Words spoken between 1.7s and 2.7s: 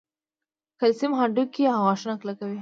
او غاښونه کلکوي